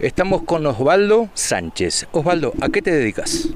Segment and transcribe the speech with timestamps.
[0.00, 2.08] Estamos con Osvaldo Sánchez.
[2.10, 3.50] Osvaldo, ¿a qué te dedicas?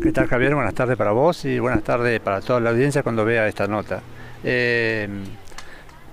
[0.00, 0.54] ¿Qué tal Javier?
[0.54, 4.00] Buenas tardes para vos y buenas tardes para toda la audiencia cuando vea esta nota.
[4.44, 5.08] Eh,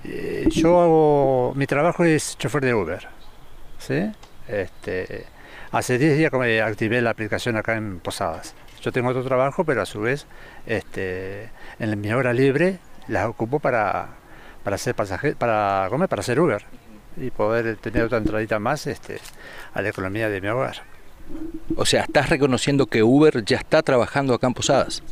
[0.03, 3.07] eh, yo hago, mi trabajo es chofer de Uber.
[3.77, 4.11] ¿sí?
[4.47, 5.25] Este,
[5.71, 8.55] hace 10 días que activé la aplicación acá en Posadas.
[8.81, 10.25] Yo tengo otro trabajo, pero a su vez
[10.65, 14.07] este, en mi hora libre las ocupo para,
[14.63, 16.65] para hacer pasaje, para comer, para hacer Uber
[17.19, 19.19] y poder tener otra entradita más este,
[19.73, 20.77] a la economía de mi hogar.
[21.75, 25.03] O sea, ¿estás reconociendo que Uber ya está trabajando acá en Posadas?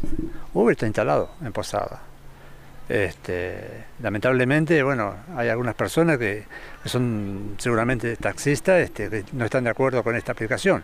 [0.54, 2.00] Uber está instalado en Posadas.
[2.88, 6.46] Este, lamentablemente, bueno, hay algunas personas que,
[6.86, 10.84] son seguramente taxistas este, que no están de acuerdo con esta aplicación.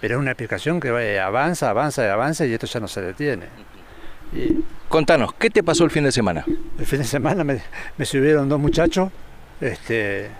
[0.00, 3.46] Pero es una aplicación que avanza, avanza y avanza y esto ya no se detiene.
[4.88, 6.44] Contanos, ¿qué te pasó el fin de semana?
[6.78, 7.60] El fin de semana me,
[7.98, 9.10] me subieron dos muchachos
[9.60, 10.30] este,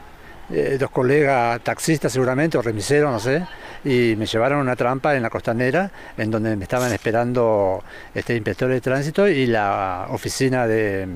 [0.52, 3.46] eh, dos colegas taxistas seguramente, o remiseros, no sé,
[3.84, 8.34] y me llevaron a una trampa en la costanera, en donde me estaban esperando este
[8.34, 11.06] inspector de tránsito y la oficina de,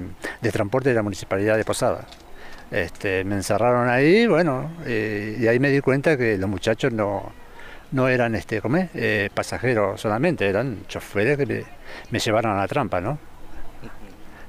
[0.52, 2.06] transporte de la Municipalidad de Posada.
[2.70, 7.32] Este, me encerraron ahí, bueno, eh, y ahí me di cuenta que los muchachos no,
[7.90, 8.60] no eran este,
[8.94, 11.64] eh, pasajeros solamente, eran choferes que me,
[12.10, 13.18] me llevaron a la trampa, ¿no?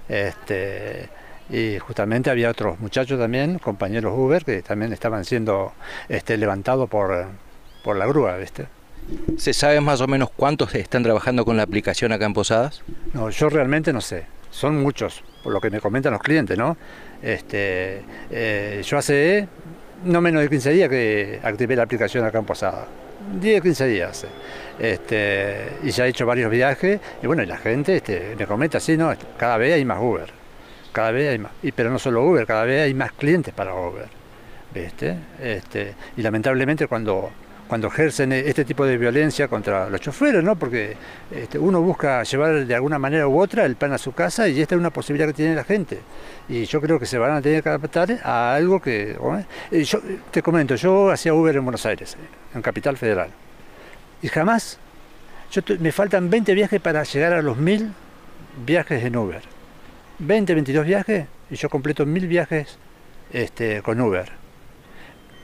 [0.07, 1.09] Este,
[1.49, 5.73] y justamente había otros muchachos también, compañeros Uber, que también estaban siendo
[6.09, 7.25] este, levantados por,
[7.83, 8.67] por la grúa, ¿viste?
[9.37, 12.81] ¿Se sabe más o menos cuántos están trabajando con la aplicación acá en Posadas?
[13.13, 14.25] No, yo realmente no sé.
[14.49, 16.77] Son muchos, por lo que me comentan los clientes, ¿no?
[17.21, 18.01] Este,
[18.31, 19.47] eh, yo hace
[20.03, 22.87] no menos de 15 días que activé la aplicación acá en Posadas.
[23.39, 24.25] 10, 15 días.
[24.79, 28.79] Este, y ya he hecho varios viajes y bueno, y la gente este, me comenta,
[28.79, 30.44] sí, no, cada vez hay más Uber
[30.95, 34.07] cada vez hay más, pero no solo Uber, cada vez hay más clientes para Uber.
[34.73, 37.31] Este, y lamentablemente cuando,
[37.67, 40.55] cuando ejercen este tipo de violencia contra los choferes, ¿no?
[40.55, 40.95] porque
[41.31, 44.61] este, uno busca llevar de alguna manera u otra el pan a su casa y
[44.61, 45.99] esta es una posibilidad que tiene la gente.
[46.47, 49.17] Y yo creo que se van a tener que adaptar a algo que...
[49.71, 49.99] Yo
[50.31, 52.15] te comento, yo hacía Uber en Buenos Aires,
[52.53, 53.31] en Capital Federal,
[54.21, 54.79] y jamás,
[55.51, 57.91] yo me faltan 20 viajes para llegar a los mil
[58.65, 59.54] viajes en Uber
[60.19, 62.77] 20, 22 viajes y yo completo mil viajes
[63.31, 64.31] este, con Uber.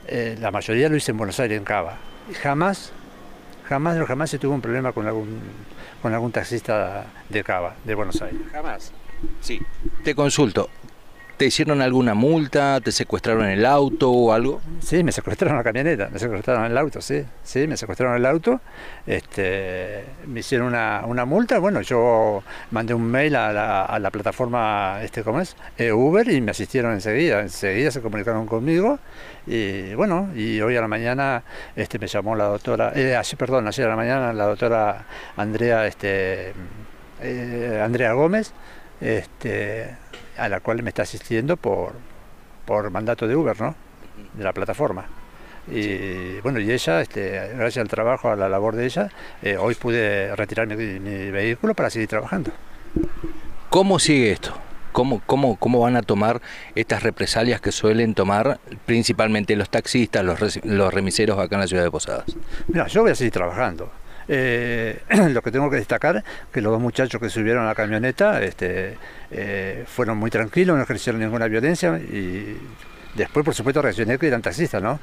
[0.06, 1.98] Eh, la mayoría lo hice en Buenos Aires, en Cava.
[2.40, 2.92] Jamás,
[3.68, 5.40] jamás, jamás se tuvo un problema con algún,
[6.00, 8.40] con algún taxista de Cava, de Buenos Aires.
[8.50, 8.92] Jamás.
[9.40, 9.60] Sí.
[10.02, 10.68] Te consulto,
[11.42, 12.80] ¿Te hicieron alguna multa?
[12.80, 14.60] ¿Te secuestraron el auto o algo?
[14.78, 18.60] Sí, me secuestraron la camioneta, me secuestraron el auto, sí, sí, me secuestraron el auto,
[19.08, 25.40] este, me hicieron una, multa, bueno, yo mandé un mail a la, plataforma, este, ¿cómo
[25.40, 25.56] es?
[25.78, 29.00] Eh, Uber y me asistieron enseguida, enseguida se comunicaron conmigo
[29.44, 31.42] y bueno, y hoy a la mañana
[31.74, 35.88] este, me llamó la doctora, eh, así, perdón, ayer a la mañana la doctora Andrea,
[35.88, 36.52] este,
[37.20, 38.54] eh, Andrea Gómez,
[39.02, 39.96] este,
[40.38, 41.92] a la cual me está asistiendo por,
[42.64, 43.74] por mandato de Uber, ¿no?
[44.34, 45.06] De la plataforma.
[45.70, 49.10] Y bueno, y ella, este, gracias al trabajo, a la labor de ella,
[49.42, 50.76] eh, hoy pude retirar mi,
[51.30, 52.50] vehículo para seguir trabajando.
[53.70, 54.52] ¿Cómo sigue esto?
[54.90, 56.42] ¿Cómo, cómo, ¿Cómo van a tomar
[56.74, 61.84] estas represalias que suelen tomar principalmente los taxistas, los, los remiseros acá en la ciudad
[61.84, 62.26] de Posadas?
[62.68, 63.90] Mira, yo voy a seguir trabajando.
[64.28, 65.00] Eh,
[65.30, 66.22] lo que tengo que destacar
[66.52, 68.96] que los dos muchachos que subieron a la camioneta este,
[69.30, 72.56] eh, fueron muy tranquilos, no ejercieron ninguna violencia y
[73.14, 75.00] después por supuesto reaccioné que eran taxistas, ¿no?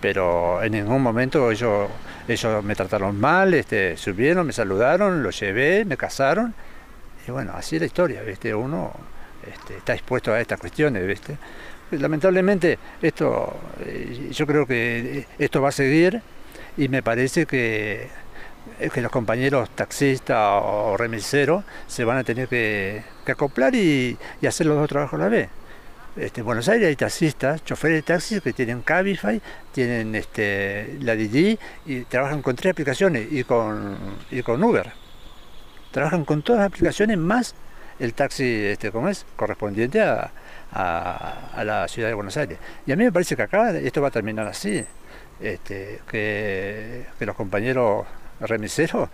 [0.00, 1.88] Pero en ningún momento ellos,
[2.26, 6.54] ellos me trataron mal, este, subieron, me saludaron, los llevé, me casaron
[7.26, 8.54] y bueno, así es la historia, ¿viste?
[8.54, 8.92] Uno
[9.46, 11.36] este, está expuesto a estas cuestiones, ¿viste?
[11.92, 13.54] Lamentablemente esto,
[13.84, 16.22] eh, yo creo que esto va a seguir
[16.76, 18.08] y me parece que
[18.90, 24.76] que los compañeros taxistas o remiseros se van a tener que, acoplar y, hacer los
[24.76, 25.48] dos trabajos a la vez.
[26.16, 29.40] Este, en Buenos Aires hay taxistas, choferes de taxis que tienen Cabify,
[29.72, 33.96] tienen este, la Didi y trabajan con tres aplicaciones y con,
[34.30, 34.92] y con Uber.
[35.90, 37.54] Trabajan con todas las aplicaciones más
[37.98, 39.24] el taxi, este, ¿cómo es?
[39.36, 40.32] Correspondiente a,
[40.74, 42.58] la ciudad de Buenos Aires.
[42.86, 44.84] Y a mí me parece que acá esto va a terminar así,
[45.40, 48.06] este, que los compañeros
[48.48, 49.08] remiseros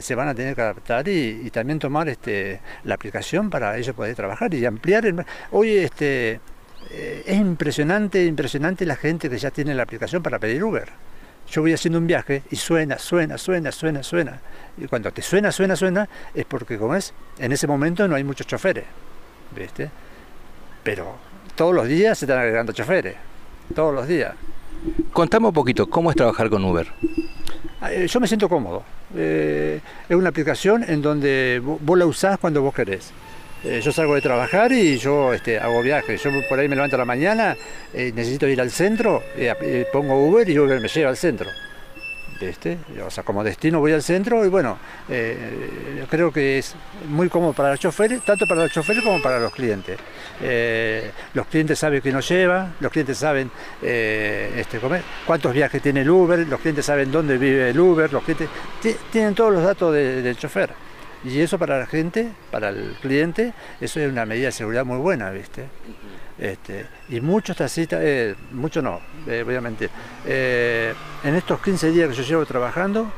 [0.00, 4.14] se van a tener que adaptar y, también tomar este, la aplicación para ellos poder
[4.14, 5.06] trabajar y ampliar.
[5.06, 6.40] El, hoy este,
[6.90, 10.88] eh, es impresionante, impresionante la gente que ya tiene la aplicación para pedir Uber.
[11.50, 14.40] Yo voy haciendo un viaje y suena, suena, suena, suena, suena.
[14.76, 18.24] Y cuando te suena, suena, suena, es porque, como es, en ese momento no hay
[18.24, 18.84] muchos choferes.
[19.56, 19.90] ¿Viste?
[20.82, 21.16] Pero
[21.56, 23.16] todos los días se están agregando choferes.
[23.74, 24.34] Todos los días.
[25.12, 26.86] Contame un poquito, ¿cómo es trabajar con Uber?
[27.80, 28.82] Ah, eh, yo me siento cómodo.
[29.16, 33.12] Eh, es una aplicación en donde vos la usás cuando vos querés.
[33.64, 36.22] Eh, yo salgo de trabajar y yo este, hago viajes.
[36.22, 37.56] Yo por ahí me levanto a la mañana,
[37.92, 39.22] necesito ir al centro,
[39.92, 41.48] pongo Uber y Uber me lleva al centro.
[42.40, 46.74] Este, o sea, como destino voy al centro y bueno, eh, creo que es
[47.08, 49.98] muy cómodo para los choferes, tanto para los choferes como para los clientes.
[50.40, 53.50] Eh, los clientes saben que nos lleva, los clientes saben
[53.82, 54.80] eh, este,
[55.26, 58.48] cuántos viajes tiene el Uber, los clientes saben dónde vive el Uber, los clientes
[59.10, 60.87] tienen todos los datos del chofer.
[61.24, 64.98] Y eso para la gente, para el cliente, eso es una medida de seguridad muy
[64.98, 65.66] buena, ¿viste?
[66.38, 69.90] Este, y muchos taxistas, eh, muchos no, eh, voy a mentir.
[70.24, 70.94] Eh,
[71.24, 73.10] en estos 15 días que yo llevo trabajando,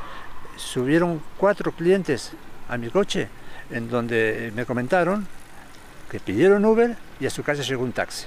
[0.57, 2.33] subieron cuatro clientes
[2.69, 3.29] a mi coche,
[3.71, 5.27] en donde me comentaron
[6.11, 8.27] que pidieron Uber y a su casa llegó un taxi.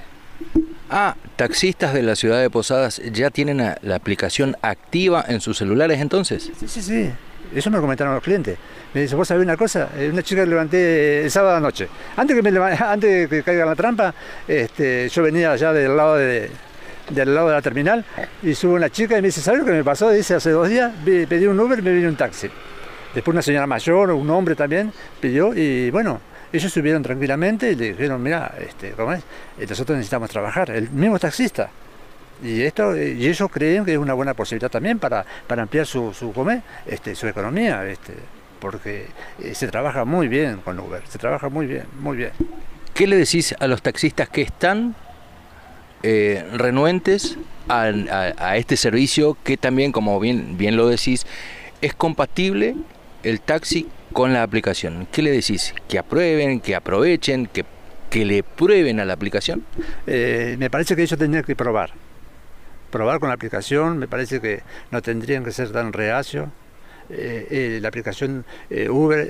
[0.90, 6.00] Ah, taxistas de la ciudad de Posadas ya tienen la aplicación activa en sus celulares
[6.00, 6.52] entonces.
[6.60, 7.12] Sí, sí, sí.
[7.56, 8.58] Eso me lo comentaron los clientes.
[8.94, 11.88] Me dice, vos sabés una cosa, eh, una chica que levanté el sábado anoche.
[12.18, 14.14] Antes que me antes de que caiga la trampa,
[14.48, 16.50] este, yo venía allá del lado de,
[17.10, 18.06] del lado de la terminal
[18.42, 20.10] y sube una chica y me dice, ¿sabes lo que me pasó?
[20.10, 22.50] Dice, hace dos días pedí un Uber y me vino un taxi.
[23.14, 26.20] Después una señora mayor, un hombre también, pidió y bueno,
[26.52, 29.24] ellos subieron tranquilamente y le dijeron, mira, este, ¿cómo es?
[29.60, 30.70] Eh, nosotros necesitamos trabajar.
[30.70, 31.70] El mismo taxista.
[32.44, 36.13] Y, esto, y ellos creen que es una buena posibilidad también para, para ampliar su,
[36.13, 36.34] su,
[36.86, 38.13] este, su economía, este,
[38.60, 39.07] porque
[39.42, 42.31] eh, se trabaja muy bien con Uber, se trabaja muy bien, muy bien.
[42.94, 44.94] ¿Qué le decís a los taxistas que están
[46.04, 47.38] eh, renuentes
[47.69, 47.92] a,
[48.38, 51.25] a, este servicio que también, como bien, bien lo decís,
[51.81, 52.75] es compatible
[53.24, 55.07] el taxi con la aplicación?
[55.13, 55.74] ¿Qué le decís?
[55.88, 57.63] ¿Que aprueben, que aprovechen, que,
[58.10, 59.66] que le prueben a la aplicación?
[60.06, 62.03] Eh, me parece que ellos tendrían que probar
[62.94, 64.62] probar con la aplicación, me parece que
[64.92, 66.48] no tendrían que ser tan reacios.
[67.10, 69.28] Eh, eh, la aplicación eh, Uber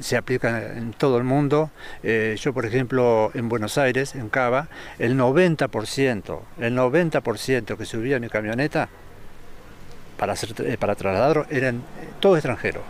[0.00, 1.70] se aplica en todo el mundo.
[2.02, 8.28] yo, por ejemplo, en Buenos Aires, en Cava, el 90%, el 90% que subía mi
[8.28, 8.90] camioneta
[10.18, 11.82] para, hacer, para trasladar eran
[12.20, 12.82] todos extranjeros.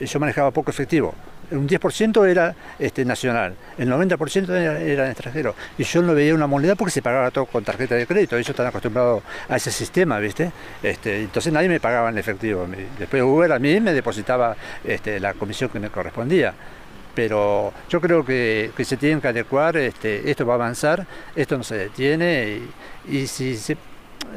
[0.00, 1.14] Yo manejaba poco efectivo
[1.50, 5.54] un 10% era este, nacional, el 90% era, extranjero.
[5.78, 8.50] Y yo no veía una moneda porque se pagaba todo con tarjeta de crédito, ellos
[8.50, 10.52] están acostumbrados a ese sistema, ¿viste?
[10.82, 12.66] Este, entonces nadie me pagaba en efectivo.
[12.98, 16.54] Después Uber a mí me depositaba este, la comisión que me correspondía
[17.12, 21.64] pero yo creo que, se tienen que adecuar, este, esto va a avanzar, esto no
[21.64, 22.60] se detiene
[23.08, 23.76] y, y si se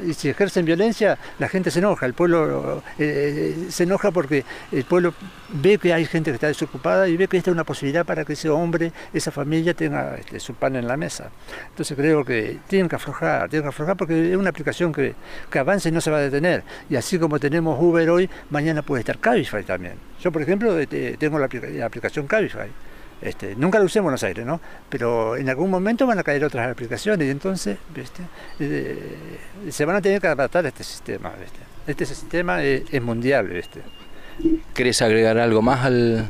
[0.06, 4.44] y si ejercen violencia, la gente se enoja, el pueblo eh, eh, se enoja porque
[4.72, 5.13] el pueblo
[5.50, 8.25] ve que hay gente que está desocupada y ve que esta es una posibilidad para
[8.25, 11.30] que ese hombre, esa familia tenga este, su pan en la mesa.
[11.69, 15.16] Entonces creo que tienen que aflojar, tienen que aflojar porque es una aplicación que,
[15.50, 16.63] que avanza y no se va a detener.
[16.89, 19.96] Y así como tenemos Uber hoy, mañana puede estar Cabify también.
[20.22, 22.69] Yo, por ejemplo, este, tengo la, la aplicación Cabify.
[23.24, 24.60] Este, nunca lo usé en Buenos Aires, ¿no?
[24.90, 27.78] Pero en algún momento van a caer otras aplicaciones y entonces
[28.60, 29.18] eh,
[29.70, 31.31] se van a tener que adaptar a este sistema.
[31.88, 33.48] Este sistema es, mundial.
[33.48, 33.81] ¿viste?
[34.74, 36.28] ¿Querés agregar algo más al,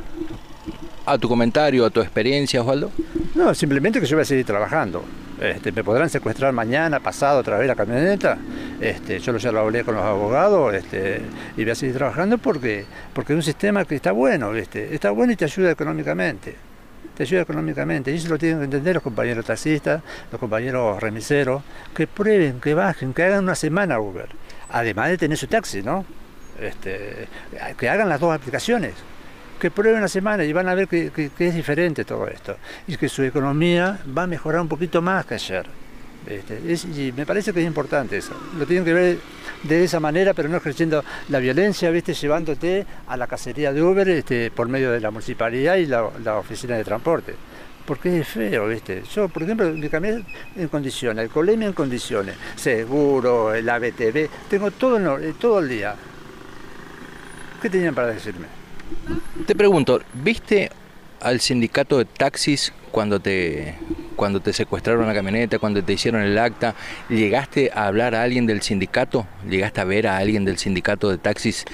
[1.04, 2.92] a tu comentario, a tu experiencia, Osvaldo?
[3.34, 5.04] No, simplemente que yo voy a seguir trabajando.
[5.40, 8.38] Este, me podrán secuestrar mañana, pasado, otra vez la camioneta.
[8.80, 11.22] Este, yo ya lo hablé con los abogados este,
[11.56, 14.94] y voy a seguir trabajando porque, porque es un sistema que está bueno, ¿viste?
[14.94, 16.54] está bueno y te ayuda económicamente
[17.16, 18.12] te ayuda económicamente.
[18.12, 21.62] Y eso lo tienen que entender los compañeros taxistas, los compañeros remiseros,
[21.94, 24.28] que prueben, que bajen, que hagan una semana Uber.
[24.70, 26.04] Además de tener su taxi, ¿no?
[26.60, 27.28] Este,
[27.78, 28.94] que hagan las dos aplicaciones.
[29.60, 32.56] Que prueben una semana y van a ver que, es diferente todo esto.
[32.86, 35.66] Y que su economía va a mejorar un poquito más que ayer.
[36.26, 36.60] Este,
[36.96, 38.32] y me parece que es importante eso.
[38.58, 39.18] Lo tienen que ver
[39.62, 42.14] de esa manera, pero no ejerciendo la violencia, ¿viste?
[42.14, 46.04] llevándote a la cacería de Uber este, por medio de la municipalidad y la,
[46.38, 47.34] oficina de transporte.
[47.84, 49.02] Porque es feo, ¿viste?
[49.14, 50.26] Yo, por ejemplo, mi camioneta
[50.56, 55.94] en condiciones, el colemia en condiciones, seguro, el ABTV, tengo todo, el, todo el día.
[57.60, 58.46] ¿Qué tenían para decirme?
[59.46, 60.70] Te pregunto, ¿viste
[61.24, 63.74] al sindicato de taxis cuando te
[64.14, 66.76] cuando te secuestraron la camioneta, cuando te hicieron el acta,
[67.08, 69.26] ¿llegaste a hablar a alguien del sindicato?
[69.48, 71.64] ¿Llegaste a ver a alguien del sindicato de taxis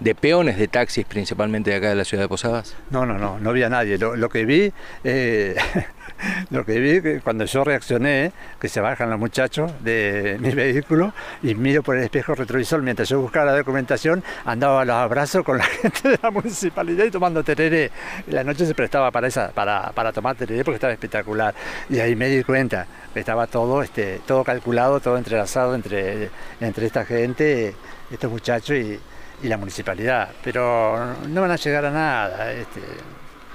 [0.00, 2.74] de peones de taxis, principalmente de acá de la ciudad de Posadas?
[2.90, 3.98] No, no, no, no vi a nadie.
[3.98, 4.72] Lo, que vi,
[5.04, 5.56] eh,
[6.50, 11.12] lo que vi cuando yo reaccioné, que se bajan los muchachos de mi vehículo
[11.42, 15.44] y miro por el espejo retrovisor mientras yo buscaba la documentación, andaba a los abrazos
[15.44, 17.90] con la gente de la municipalidad y tomando tereré.
[18.28, 21.54] La noche se prestaba para esa, para, para tomar tereré porque estaba espectacular.
[21.88, 26.28] Y ahí me di cuenta que estaba todo, este, todo calculado, todo entrelazado entre,
[26.60, 27.74] entre esta gente,
[28.10, 29.00] estos muchachos y,
[29.42, 30.30] la municipalidad.
[30.42, 32.52] Pero no van a llegar a nada.
[32.52, 32.80] Este,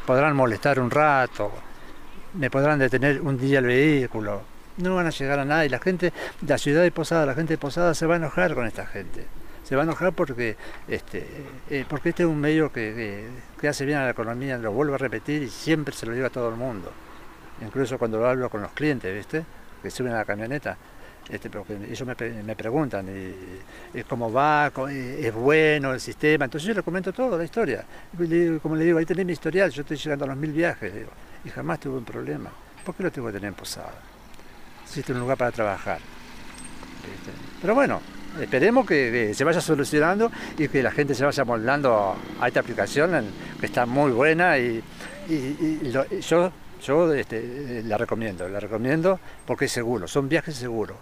[0.06, 1.52] podrán molestar un rato,
[2.34, 4.42] me podrán detener un día el vehículo.
[4.78, 6.14] No van a llegar a nada y la gente,
[6.48, 9.26] la ciudad de Posada, la gente de Posada se va a enojar con esta gente.
[9.64, 10.58] Se va a enojar porque
[10.88, 11.28] este,
[11.70, 14.96] eh, porque este es un medio que, que, hace bien a la economía, lo vuelvo
[14.96, 16.92] a repetir y siempre se lo digo a todo el mundo.
[17.62, 19.46] Incluso cuando lo hablo con los clientes, ¿viste?
[19.82, 20.78] Que suben a la camioneta.
[21.32, 21.50] Este,
[21.90, 23.08] ellos me, preguntan
[24.08, 26.46] cómo va, es bueno el sistema.
[26.46, 27.86] Entonces yo les comento todo, la historia.
[28.62, 30.92] como le digo, ahí tenés mi historial, yo estoy llegando a los mil viajes
[31.46, 32.52] y jamás tuve un problema.
[32.84, 33.94] ¿Por qué lo tengo que tener en posada?
[34.84, 36.00] Existe un lugar para trabajar.
[37.62, 38.02] Pero bueno,
[38.42, 43.26] esperemos que, se vaya solucionando y que la gente se vaya moldando a esta aplicación
[43.58, 44.84] que está muy buena y,
[46.20, 50.98] yo, yo este, la recomiendo, la recomiendo porque es seguro, son viajes seguros,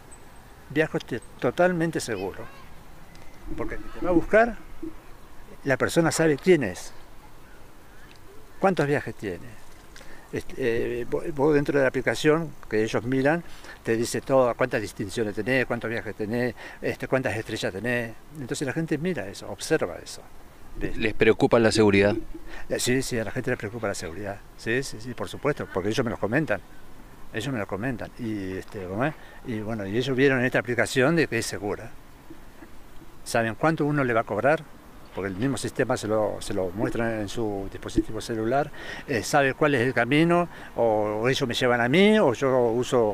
[0.70, 1.02] viajes
[1.40, 2.48] totalmente seguros.
[3.58, 4.58] Porque te va a buscar,
[5.64, 6.94] la persona sabe quién es,
[8.60, 9.60] cuántos viajes tiene
[10.32, 13.44] este, eh, vos dentro de la aplicación que ellos miran,
[13.84, 18.14] te dice todo, cuántas distinciones tenés, cuántos viajes tenés, este, cuántas estrellas tenés.
[18.40, 20.22] Entonces la gente mira eso, observa eso.
[20.98, 22.16] ¿Les preocupa la seguridad?
[22.70, 24.38] Eh, sí, sí, a la gente le preocupa la seguridad.
[24.58, 26.62] Sí, sí, sí, por supuesto, porque ellos me lo comentan.
[27.34, 28.10] Ellos me lo comentan.
[28.20, 28.88] Y, este,
[29.46, 31.92] y bueno, y ellos vieron en esta aplicación de que es segura.
[33.24, 34.64] Saben cuánto uno le va a cobrar,
[35.20, 38.72] porque el mismo sistema se lo, se lo muestra en su dispositivo celular,
[39.06, 40.48] eh, sabe cuál es el camino,
[40.78, 43.14] o, ellos me llevan a mí, o yo uso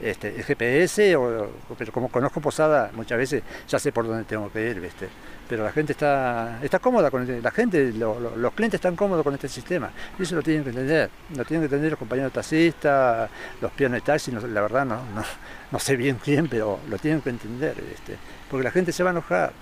[0.00, 4.50] Este, el GPS, o, pero como conozco Posada, muchas veces ya sé por dónde tengo
[4.50, 5.08] que ir, ¿viste?
[5.46, 9.34] pero la gente está, está cómoda con este, la gente, los clientes están cómodos con
[9.34, 13.28] este sistema, y eso lo tienen que entender, lo tienen que entender los compañeros taxistas,
[13.60, 15.02] los peones de taxi, la verdad no,
[15.70, 18.16] no, sé bien quién, pero lo tienen que entender, ¿viste?
[18.50, 19.52] porque la gente se va a enojar,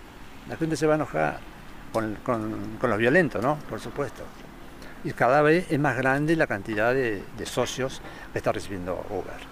[0.49, 1.50] la gente se va a enojar
[1.93, 3.59] con, con, los violentos, ¿no?
[3.69, 4.23] Por supuesto.
[5.05, 9.51] Y cada vez es más grande la cantidad de, socios que está recibiendo Uber.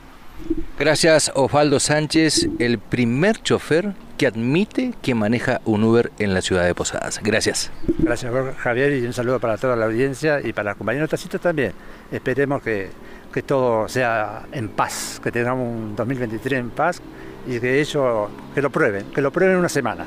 [0.79, 6.65] Gracias Osvaldo Sánchez, el primer chofer que admite que maneja un Uber en la ciudad
[6.65, 7.21] de Posadas.
[7.23, 7.73] Gracias.
[7.99, 11.73] Gracias Javier y un saludo para toda la audiencia y para los compañeros taxistas también.
[12.13, 12.91] Esperemos que,
[13.33, 17.01] que, todo sea en paz, que tengamos un 2023 en paz
[17.49, 20.07] y que ellos que lo prueben, que lo prueben una semana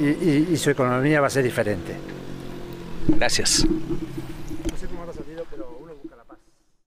[0.00, 1.94] y, su economía va a ser diferente.
[3.08, 3.66] Gracias.